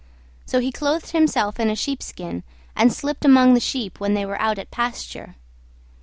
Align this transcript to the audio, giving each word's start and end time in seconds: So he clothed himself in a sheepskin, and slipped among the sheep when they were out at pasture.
So 0.47 0.59
he 0.61 0.71
clothed 0.71 1.11
himself 1.11 1.59
in 1.59 1.69
a 1.69 1.75
sheepskin, 1.75 2.41
and 2.75 2.91
slipped 2.91 3.23
among 3.23 3.53
the 3.53 3.59
sheep 3.59 3.99
when 3.99 4.15
they 4.15 4.25
were 4.25 4.41
out 4.41 4.57
at 4.57 4.71
pasture. 4.71 5.35